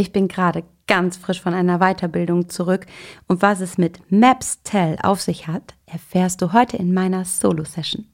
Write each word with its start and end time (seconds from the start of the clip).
Ich 0.00 0.12
bin 0.12 0.28
gerade 0.28 0.62
ganz 0.86 1.16
frisch 1.16 1.42
von 1.42 1.54
einer 1.54 1.80
Weiterbildung 1.80 2.48
zurück 2.48 2.86
und 3.26 3.42
was 3.42 3.60
es 3.60 3.78
mit 3.78 4.12
Maps 4.12 4.62
Tell 4.62 4.96
auf 5.02 5.20
sich 5.20 5.48
hat, 5.48 5.74
erfährst 5.86 6.40
du 6.40 6.52
heute 6.52 6.76
in 6.76 6.94
meiner 6.94 7.24
Solo-Session. 7.24 8.06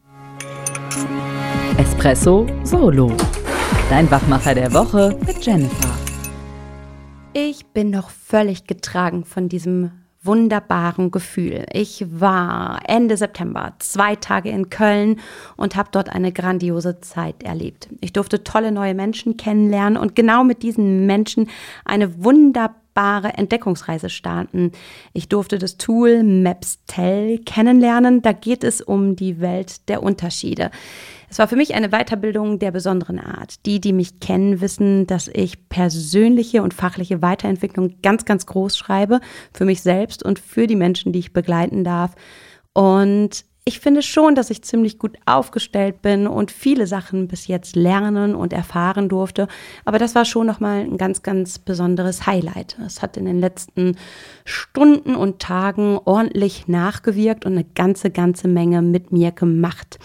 Espresso 1.77 2.47
Solo. 2.63 3.13
Dein 3.91 4.11
Wachmacher 4.11 4.55
der 4.55 4.73
Woche 4.73 5.19
mit 5.27 5.45
Jennifer. 5.45 5.95
Ich 7.35 7.67
bin 7.67 7.91
noch 7.91 8.09
völlig 8.09 8.67
getragen 8.67 9.27
von 9.27 9.51
diesem 9.51 9.91
wunderbaren 10.25 11.11
Gefühl. 11.11 11.67
Ich 11.73 12.05
war 12.09 12.81
Ende 12.87 13.17
September 13.17 13.75
zwei 13.79 14.17
Tage 14.17 14.51
in 14.51 14.71
Köln 14.71 15.21
und 15.57 15.77
habe 15.77 15.91
dort 15.93 16.09
eine 16.09 16.33
grandiose 16.33 17.01
Zeit 17.01 17.43
erlebt. 17.43 17.89
Ich 18.01 18.13
durfte 18.13 18.45
tolle 18.45 18.73
neue 18.73 18.95
Menschen 18.95 19.37
kennenlernen 19.37 19.97
und 19.97 20.15
genau 20.15 20.45
mit 20.45 20.63
diesen 20.63 21.07
Menschen 21.07 21.49
eine 21.85 22.25
wunderbare 22.25 22.84
Entdeckungsreise 22.95 24.09
starten. 24.09 24.73
Ich 25.13 25.29
durfte 25.29 25.59
das 25.59 25.77
Tool 25.77 26.23
Maps.tel 26.23 27.39
kennenlernen. 27.39 28.23
Da 28.23 28.33
geht 28.33 28.65
es 28.65 28.81
um 28.81 29.17
die 29.17 29.41
Welt 29.41 29.89
der 29.89 30.03
Unterschiede. 30.03 30.71
Es 31.29 31.39
war 31.39 31.49
für 31.49 31.57
mich 31.57 31.75
eine 31.75 31.89
Weiterbildung 31.89 32.61
der 32.61 32.71
besonderen 32.71 33.19
Art. 33.19 33.67
Die, 33.67 33.81
die 33.81 33.93
mich 33.93 34.21
kennen, 34.21 34.61
wissen, 34.61 35.07
dass 35.07 35.29
ich 35.29 35.69
persönliche 35.69 36.63
und 36.63 36.75
fachliche 36.75 37.23
Weiterentwicklung 37.23 37.97
ganz, 38.03 38.25
ganz 38.25 38.47
groß 38.47 38.77
schreibe. 38.77 39.21
Für 39.53 39.65
mich 39.65 39.83
selbst 39.83 40.23
und 40.23 40.39
für 40.39 40.67
die 40.67 40.77
Menschen, 40.77 41.13
die 41.13 41.19
ich 41.19 41.33
begleiten 41.33 41.83
darf. 41.83 42.15
Und 42.73 43.45
ich 43.67 43.81
finde 43.81 44.03
schon, 44.03 44.35
dass 44.35 44.51
ich 44.51 44.63
ziemlich 44.63 44.99
gut 44.99 45.17
aufgestellt 45.25 46.03
bin 46.03 46.27
und 46.27 46.51
viele 46.51 46.87
Sachen 46.87 47.29
bis 47.29 47.47
jetzt 47.47 47.77
lernen 47.77 48.35
und 48.35 48.53
erfahren 48.53 49.09
durfte. 49.09 49.49
Aber 49.87 49.99
das 49.99 50.15
war 50.15 50.27
schon 50.27 50.47
nochmal 50.47 50.81
ein 50.81 50.99
ganz, 50.99 51.23
ganz 51.23 51.59
besonderes 51.59 52.27
Highlight. 52.27 52.77
Es 52.85 53.01
hat 53.01 53.17
in 53.17 53.25
den 53.25 53.41
letzten 53.41 53.97
Stunden 54.45 55.17
und 55.17 55.39
Tagen 55.41 55.99
ordentlich 56.05 56.69
nachgewirkt 56.69 57.47
und 57.47 57.53
eine 57.53 57.65
ganze, 57.65 58.11
ganze 58.11 58.49
Menge 58.49 58.83
mit 58.83 59.13
mir 59.13 59.33
gemacht. 59.33 59.99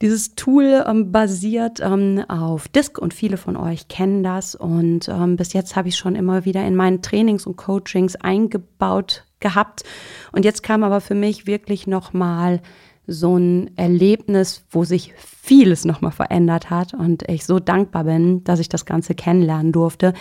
Dieses 0.00 0.34
Tool 0.34 0.82
ähm, 0.86 1.12
basiert 1.12 1.80
ähm, 1.80 2.24
auf 2.28 2.66
Disk 2.68 2.98
und 2.98 3.12
viele 3.12 3.36
von 3.36 3.56
euch 3.56 3.88
kennen 3.88 4.22
das. 4.22 4.54
Und 4.54 5.08
ähm, 5.10 5.36
bis 5.36 5.52
jetzt 5.52 5.76
habe 5.76 5.88
ich 5.88 5.96
schon 5.96 6.16
immer 6.16 6.46
wieder 6.46 6.66
in 6.66 6.76
meinen 6.76 7.02
Trainings 7.02 7.46
und 7.46 7.56
Coachings 7.56 8.16
eingebaut 8.16 9.25
gehabt. 9.40 9.84
Und 10.32 10.44
jetzt 10.44 10.62
kam 10.62 10.82
aber 10.82 11.00
für 11.00 11.14
mich 11.14 11.46
wirklich 11.46 11.86
nochmal 11.86 12.60
so 13.06 13.36
ein 13.36 13.76
Erlebnis, 13.76 14.64
wo 14.70 14.84
sich 14.84 15.12
vieles 15.16 15.84
nochmal 15.84 16.10
verändert 16.10 16.70
hat 16.70 16.92
und 16.92 17.28
ich 17.28 17.46
so 17.46 17.60
dankbar 17.60 18.04
bin, 18.04 18.42
dass 18.44 18.58
ich 18.58 18.68
das 18.68 18.84
Ganze 18.84 19.14
kennenlernen 19.14 19.72
durfte, 19.72 20.12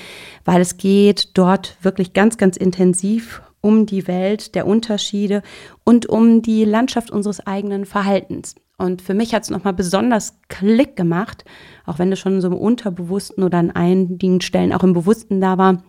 weil 0.43 0.61
es 0.61 0.77
geht 0.77 1.37
dort 1.37 1.77
wirklich 1.81 2.13
ganz, 2.13 2.37
ganz 2.37 2.57
intensiv 2.57 3.41
um 3.61 3.87
die 3.87 4.07
Welt 4.07 4.53
der 4.53 4.67
Unterschiede 4.67 5.41
und 5.83 6.05
um 6.05 6.43
die 6.43 6.65
Landschaft 6.65 7.09
unseres 7.09 7.45
eigenen 7.47 7.85
Verhaltens. 7.85 8.53
Und 8.77 9.01
für 9.01 9.15
mich 9.15 9.33
hat 9.33 9.43
es 9.43 9.49
nochmal 9.49 9.73
besonders 9.73 10.37
Klick 10.49 10.95
gemacht, 10.95 11.45
auch 11.85 11.97
wenn 11.97 12.11
es 12.11 12.19
schon 12.19 12.41
so 12.41 12.47
im 12.47 12.53
Unterbewussten 12.53 13.43
oder 13.43 13.57
an 13.57 13.71
einigen 13.71 14.41
Stellen 14.41 14.73
auch 14.73 14.83
im 14.83 14.93
Bewussten 14.93 15.41
da 15.41 15.57
war. 15.57 15.81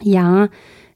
Ja, 0.00 0.48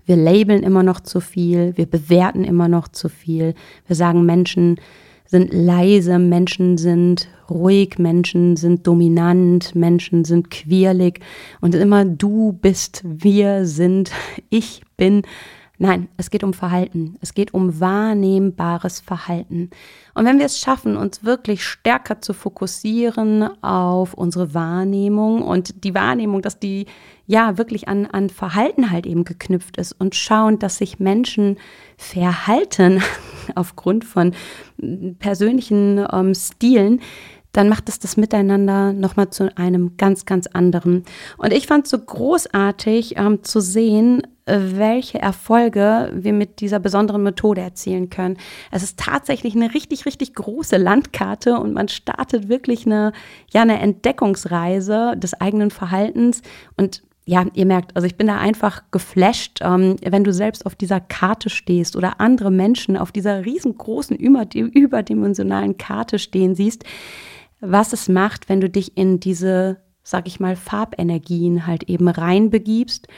wir 0.07 0.17
labeln 0.17 0.63
immer 0.63 0.83
noch 0.83 1.01
zu 1.01 1.21
viel, 1.21 1.77
wir 1.77 1.87
bewerten 1.87 2.45
immer 2.45 2.69
noch 2.69 2.89
zu 2.89 3.09
viel. 3.09 3.55
Wir 3.87 3.97
sagen, 3.97 4.27
Menschen 4.27 4.81
sind 5.27 5.53
leise, 5.53 6.19
Menschen 6.19 6.77
sind 6.77 7.29
ruhig, 7.49 7.99
Menschen 7.99 8.57
sind 8.57 8.87
dominant, 8.87 9.75
Menschen 9.75 10.25
sind 10.25 10.51
quirlig 10.51 11.21
und 11.61 11.75
immer 11.75 12.05
du 12.05 12.53
bist, 12.53 13.03
wir 13.05 13.65
sind, 13.65 14.11
ich 14.51 14.83
bin. 14.97 15.23
Nein, 15.83 16.07
es 16.17 16.31
geht 16.31 16.45
um 16.45 16.55
Verhalten. 16.55 17.17
Es 17.23 17.35
geht 17.35 17.55
um 17.55 17.81
wahrnehmbares 17.81 19.01
Verhalten. 19.01 19.71
Und 20.15 20.25
wenn 20.27 20.39
wir 20.39 20.47
es 20.47 20.61
schaffen, 20.61 20.97
uns 20.97 21.25
wirklich 21.25 21.65
stärker 21.65 22.21
zu 22.21 22.35
fokussieren 22.35 23.51
auf 23.65 24.15
unsere 24.15 24.55
Wahrnehmung 24.55 25.43
und 25.43 25.83
die 25.83 25.93
Wahrnehmung, 25.93 26.41
dass 26.41 26.61
die 26.61 26.87
ja 27.27 27.59
wirklich 27.59 27.89
an, 27.89 28.07
an 28.07 28.31
Verhalten 28.31 28.93
halt 28.93 29.07
eben 29.07 29.25
geknüpft 29.25 29.77
ist 29.77 29.91
und 29.99 30.15
schauen, 30.15 30.61
dass 30.61 30.79
sich 30.79 31.01
Menschen 31.01 31.59
verhalten 31.97 33.03
aufgrund 33.57 34.05
von 34.05 34.37
persönlichen 35.19 36.07
ähm, 36.13 36.37
Stilen, 36.37 37.01
dann 37.51 37.69
macht 37.69 37.89
es 37.89 37.99
das 37.99 38.17
Miteinander 38.17 38.93
nochmal 38.93 39.31
zu 39.31 39.57
einem 39.59 39.97
ganz, 39.97 40.27
ganz 40.27 40.47
anderen. 40.47 41.03
Und 41.39 41.53
ich 41.53 41.67
fand 41.67 41.87
es 41.87 41.91
so 41.91 41.99
großartig 41.99 43.17
ähm, 43.17 43.43
zu 43.43 43.61
sehen, 43.61 44.23
welche 44.47 45.21
Erfolge 45.21 46.11
wir 46.15 46.33
mit 46.33 46.61
dieser 46.61 46.81
besonderen 46.81 47.23
Methode 47.23 47.61
erzielen 47.61 48.11
können. 48.11 48.39
Es 48.71 48.83
ist 48.83 48.99
tatsächlich 48.99 49.55
eine 49.55 49.73
richtig, 49.73 50.05
richtig 50.07 50.35
große 50.35 50.77
Landkarte 50.77 51.59
und 51.59 51.73
man 51.73 51.89
startet 51.89 52.49
wirklich 52.49 52.87
eine, 52.87 53.13
ja, 53.53 53.63
eine 53.63 53.81
Entdeckungsreise 53.81 55.15
des 55.17 55.35
eigenen 55.35 55.71
Verhaltens 55.71 56.43
und 56.77 57.03
ja, 57.25 57.47
ihr 57.55 57.67
merkt, 57.67 57.95
also 57.95 58.07
ich 58.07 58.17
bin 58.17 58.27
da 58.27 58.39
einfach 58.39 58.83
geflasht, 58.91 59.61
ähm, 59.63 59.97
wenn 60.03 60.25
du 60.25 60.33
selbst 60.33 60.67
auf 60.67 60.75
dieser 60.75 61.01
Karte 61.01 61.51
stehst 61.51 61.95
oder 61.95 62.21
andere 62.21 62.51
Menschen 62.51 62.97
auf 62.97 63.13
dieser 63.13 63.45
riesengroßen, 63.45 64.17
überdimensionalen 64.17 65.79
Karte 65.79 66.19
stehen 66.19 66.57
siehst, 66.57 66.85
was 67.61 67.93
es 67.93 68.09
macht, 68.09 68.49
wenn 68.49 68.61
du 68.61 68.69
dich 68.69 68.97
in 68.97 69.21
diese, 69.21 69.79
sag 70.03 70.27
ich 70.27 70.41
mal, 70.41 70.57
Farbenergien 70.57 71.67
halt 71.67 71.85
eben 71.85 72.09
reinbegibst 72.09 73.09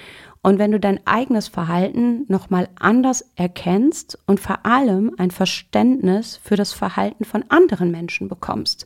und 0.45 0.59
wenn 0.59 0.72
du 0.72 0.78
dein 0.78 1.00
eigenes 1.06 1.49
Verhalten 1.49 2.27
nochmal 2.28 2.69
anders 2.78 3.25
erkennst 3.34 4.19
und 4.27 4.41
vor 4.41 4.67
allem 4.67 5.12
ein 5.17 5.31
Verständnis 5.31 6.37
für 6.37 6.56
das 6.56 6.75
Verhalten 6.75 7.25
von 7.25 7.45
anderen 7.49 7.91
Menschen 7.91 8.28
bekommst. 8.28 8.84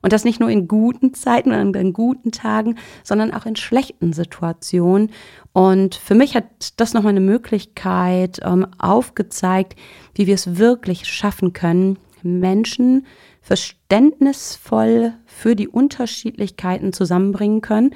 Und 0.00 0.12
das 0.12 0.24
nicht 0.24 0.38
nur 0.38 0.48
in 0.48 0.68
guten 0.68 1.12
Zeiten 1.12 1.52
und 1.52 1.74
in 1.74 1.92
guten 1.92 2.30
Tagen, 2.30 2.76
sondern 3.02 3.32
auch 3.32 3.46
in 3.46 3.56
schlechten 3.56 4.12
Situationen. 4.12 5.10
Und 5.52 5.96
für 5.96 6.14
mich 6.14 6.36
hat 6.36 6.44
das 6.76 6.94
nochmal 6.94 7.10
eine 7.10 7.20
Möglichkeit 7.20 8.40
ähm, 8.44 8.66
aufgezeigt, 8.78 9.74
wie 10.14 10.28
wir 10.28 10.34
es 10.34 10.56
wirklich 10.56 11.06
schaffen 11.06 11.52
können, 11.52 11.98
Menschen 12.22 13.06
verständnisvoll 13.40 15.14
für 15.26 15.56
die 15.56 15.68
Unterschiedlichkeiten 15.68 16.92
zusammenbringen 16.92 17.60
können. 17.60 17.94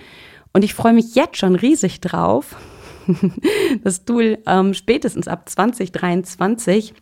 Und 0.52 0.64
ich 0.64 0.74
freue 0.74 0.92
mich 0.92 1.14
jetzt 1.14 1.36
schon 1.36 1.54
riesig 1.54 2.00
drauf, 2.00 2.56
das 3.84 4.04
Tool 4.04 4.38
ähm, 4.46 4.74
spätestens 4.74 5.28
ab 5.28 5.48
2023 5.48 6.94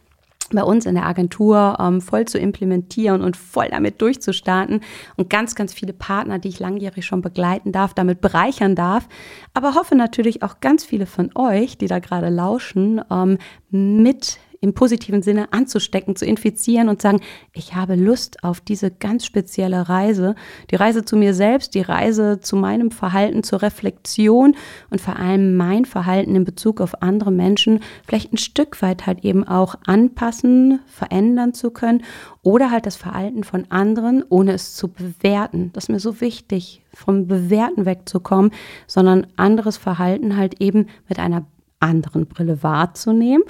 bei 0.53 0.63
uns 0.63 0.87
in 0.87 0.95
der 0.95 1.07
Agentur 1.07 1.77
ähm, 1.81 2.01
voll 2.01 2.27
zu 2.27 2.39
implementieren 2.39 3.23
und 3.23 3.37
voll 3.37 3.69
damit 3.71 4.01
durchzustarten 4.01 4.81
und 5.17 5.31
ganz, 5.31 5.55
ganz 5.55 5.73
viele 5.73 5.93
Partner, 5.93 6.39
die 6.39 6.49
ich 6.49 6.61
langjährig 6.61 7.07
schon 7.07 7.23
begleiten 7.23 7.73
darf, 7.73 7.95
damit 7.95 8.21
bereichern 8.21 8.75
darf. 8.75 9.09
Aber 9.55 9.75
hoffe 9.75 9.95
natürlich 9.95 10.43
auch 10.43 10.61
ganz 10.61 10.85
viele 10.85 11.07
von 11.07 11.31
euch, 11.35 11.79
die 11.79 11.87
da 11.87 11.99
gerade 11.99 12.29
lauschen, 12.29 13.01
ähm, 13.11 13.39
mit 13.71 14.39
im 14.65 14.73
positiven 14.73 15.23
Sinne 15.23 15.53
anzustecken, 15.53 16.17
zu 16.17 16.25
infizieren 16.25 16.89
und 16.89 17.03
sagen, 17.03 17.21
ich 17.53 17.75
habe 17.75 17.95
Lust 17.97 18.43
auf 18.43 18.61
diese 18.61 18.91
ganz 18.91 19.27
spezielle 19.27 19.89
Reise, 19.91 20.35
die 20.71 20.77
Reise 20.77 21.05
zu 21.05 21.17
mir 21.17 21.35
selbst, 21.35 21.75
die 21.75 21.83
Reise 21.83 22.41
zu 22.41 22.57
meinem 22.57 22.91
Verhalten, 22.91 23.43
zur 23.43 23.61
Reflexion 23.61 24.57
und 24.91 25.01
vor 25.03 25.17
allem 25.17 25.57
mein 25.57 25.85
Verhalten 25.85 26.35
in 26.35 26.45
Bezug 26.45 26.81
auf 26.81 27.03
andere 27.03 27.31
Menschen 27.31 27.81
vielleicht 28.07 28.33
ein 28.33 28.39
Stück 28.39 28.81
weit 28.81 29.07
halt 29.07 29.23
eben 29.23 29.47
auch 29.47 29.75
anpassen, 29.87 30.81
verändern 30.87 31.53
zu 31.53 31.71
können 31.71 32.03
oder 32.43 32.71
halt 32.71 32.87
das 32.87 32.97
Verhalten 32.97 33.45
von 33.45 33.67
anderen, 33.71 34.25
ohne 34.31 34.53
es 34.53 34.75
zu 34.75 34.89
bewerten. 34.89 35.71
Das 35.75 35.85
ist 35.85 35.89
mir 35.91 36.01
so 36.01 36.23
wichtig, 36.23 36.83
vom 36.95 37.27
Bewerten 37.27 37.85
wegzukommen, 37.85 38.51
sondern 38.87 39.27
anderes 39.37 39.77
Verhalten 39.77 40.39
halt 40.39 40.63
eben 40.63 40.87
mit 41.07 41.19
einer 41.19 41.45
anderen 41.81 42.27
Brille 42.27 42.63
wahrzunehmen 42.63 43.43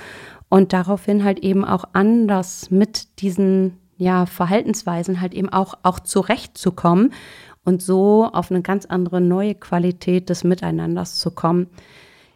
und 0.54 0.72
daraufhin 0.72 1.24
halt 1.24 1.40
eben 1.40 1.64
auch 1.64 1.82
anders 1.94 2.70
mit 2.70 3.20
diesen 3.20 3.76
ja, 3.96 4.24
Verhaltensweisen 4.24 5.20
halt 5.20 5.34
eben 5.34 5.48
auch, 5.48 5.74
auch 5.82 5.98
zurechtzukommen 5.98 7.12
und 7.64 7.82
so 7.82 8.30
auf 8.32 8.52
eine 8.52 8.62
ganz 8.62 8.86
andere 8.86 9.20
neue 9.20 9.56
Qualität 9.56 10.30
des 10.30 10.44
Miteinanders 10.44 11.18
zu 11.18 11.32
kommen. 11.32 11.66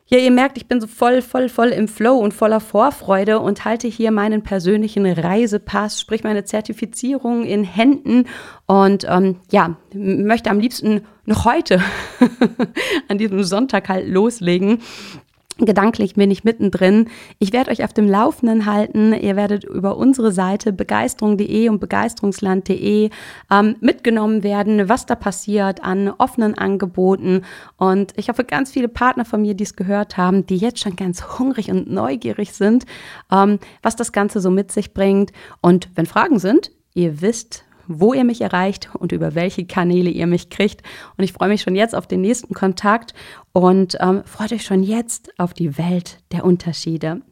Ja, 0.09 0.19
ihr 0.19 0.33
merkt, 0.33 0.57
ich 0.57 0.67
bin 0.67 0.81
so 0.81 0.89
voll, 0.89 1.23
voll, 1.23 1.49
voll 1.49 1.69
im 1.69 1.87
Flow 1.87 2.17
und 2.17 2.35
voller 2.35 2.59
Vorfreude 2.59 3.39
und 3.39 3.65
halte 3.65 3.87
hier 3.87 4.11
meinen 4.11 4.43
persönlichen 4.43 5.07
Reisepass, 5.07 6.01
sprich 6.01 6.25
meine 6.25 6.45
Zertifizierung 6.45 7.45
in 7.45 7.63
Händen 7.63 8.25
und 8.67 9.07
ähm, 9.09 9.37
ja, 9.53 9.77
möchte 9.95 10.51
am 10.51 10.59
liebsten 10.59 11.03
noch 11.25 11.45
heute 11.45 11.81
an 13.09 13.19
diesem 13.19 13.45
Sonntag 13.45 13.89
halt 13.89 14.09
loslegen 14.09 14.81
Gedanklich 15.61 16.15
bin 16.15 16.31
ich 16.31 16.45
mittendrin. 16.45 17.09
Ich 17.41 17.53
werde 17.53 17.73
euch 17.73 17.83
auf 17.83 17.93
dem 17.93 18.09
Laufenden 18.09 18.65
halten. 18.65 19.13
Ihr 19.13 19.35
werdet 19.35 19.65
über 19.65 19.97
unsere 19.97 20.31
Seite 20.31 20.73
begeisterung.de 20.73 21.69
und 21.69 21.81
begeisterungsland.de 21.81 23.11
ähm, 23.51 23.77
mitgenommen 23.81 24.45
werden, 24.45 24.89
was 24.89 25.07
da 25.07 25.17
passiert 25.17 25.83
an 25.83 26.11
offenen 26.17 26.57
Angeboten. 26.57 27.43
Und 27.77 28.13
ich 28.17 28.29
hoffe, 28.29 28.45
ganz 28.45 28.71
viele 28.71 28.87
Partner 28.87 29.25
von 29.25 29.43
mir, 29.43 29.55
die 29.55 29.65
es 29.65 29.75
gehört 29.75 30.17
haben, 30.17 30.47
die 30.47 30.59
jetzt 30.59 30.79
schon 30.79 30.95
ganz 30.95 31.41
hungrig 31.41 31.73
und 31.73 31.91
neugierig 31.91 32.53
sind, 32.53 32.87
ähm, 33.33 33.59
was 33.83 33.97
das 33.97 34.13
Ganze 34.13 34.41
so 34.41 34.53
mit 34.53 34.71
sich 34.71 34.95
bringt. 34.95 35.33
Und 35.61 35.89
wenn 35.97 36.07
Fragen 36.07 36.39
sind, 36.39 36.71
ihr 36.95 37.21
wisst, 37.21 37.65
wo 37.89 38.15
ihr 38.15 38.25
mich 38.25 38.41
erreicht 38.41 38.91
und 38.95 39.13
über 39.13 39.35
welche 39.35 39.67
Kanäle 39.67 40.11
ihr 40.11 40.27
mich 40.27 40.51
kriegt. 40.51 40.83
Und 41.17 41.25
ich 41.25 41.33
freue 41.33 41.49
mich 41.49 41.63
schon 41.63 41.75
jetzt 41.75 41.95
auf 41.95 42.07
den 42.07 42.21
nächsten 42.21 42.55
Kontakt 42.55 43.15
und 43.53 43.97
ähm, 44.01 44.23
freut 44.25 44.53
euch 44.53 44.65
schon 44.65 44.83
jetzt 44.83 45.39
auf 45.39 45.55
die 45.55 45.79
Welt 45.79 46.23
der 46.33 46.45
Unterschiede. 46.45 47.23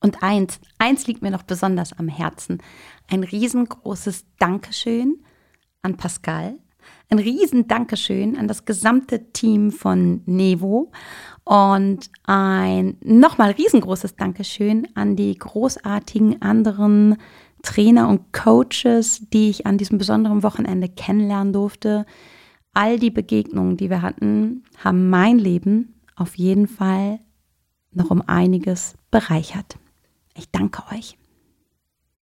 Und 0.00 0.22
eins, 0.22 0.60
eins 0.78 1.06
liegt 1.06 1.22
mir 1.22 1.30
noch 1.30 1.42
besonders 1.42 1.92
am 1.92 2.08
Herzen. 2.08 2.62
Ein 3.10 3.24
riesengroßes 3.24 4.24
Dankeschön 4.38 5.24
an 5.82 5.96
Pascal. 5.96 6.58
Ein 7.08 7.18
riesen 7.18 7.68
Dankeschön 7.68 8.36
an 8.36 8.48
das 8.48 8.64
gesamte 8.64 9.32
Team 9.32 9.70
von 9.70 10.22
Nevo 10.26 10.90
und 11.44 12.10
ein 12.24 12.96
nochmal 13.00 13.52
riesengroßes 13.52 14.16
Dankeschön 14.16 14.88
an 14.94 15.14
die 15.14 15.36
großartigen 15.36 16.42
anderen 16.42 17.16
Trainer 17.66 18.08
und 18.08 18.32
Coaches, 18.32 19.26
die 19.32 19.50
ich 19.50 19.66
an 19.66 19.76
diesem 19.76 19.98
besonderen 19.98 20.44
Wochenende 20.44 20.88
kennenlernen 20.88 21.52
durfte. 21.52 22.06
All 22.72 22.98
die 22.98 23.10
Begegnungen, 23.10 23.76
die 23.76 23.90
wir 23.90 24.02
hatten, 24.02 24.62
haben 24.82 25.10
mein 25.10 25.38
Leben 25.38 26.00
auf 26.14 26.36
jeden 26.36 26.68
Fall 26.68 27.18
noch 27.90 28.10
um 28.10 28.22
einiges 28.26 28.94
bereichert. 29.10 29.78
Ich 30.34 30.50
danke 30.50 30.82
euch. 30.94 31.18